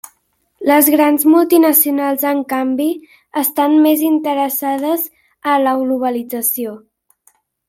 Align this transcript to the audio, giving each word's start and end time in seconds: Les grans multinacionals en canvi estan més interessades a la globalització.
Les 0.69 0.87
grans 0.93 1.25
multinacionals 1.33 2.23
en 2.29 2.41
canvi 2.53 2.87
estan 3.43 3.77
més 3.85 4.03
interessades 4.09 5.05
a 5.53 5.61
la 5.67 5.77
globalització. 5.85 6.75